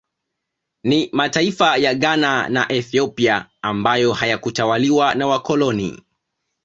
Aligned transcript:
Ni 0.83 1.09
mataifa 1.13 1.77
ya 1.77 1.93
Ghana 1.95 2.49
na 2.49 2.71
Ethiopia 2.71 3.49
ambayo 3.61 4.13
hayakutawaliwa 4.13 5.15
na 5.15 5.27
wakoloni 5.27 6.03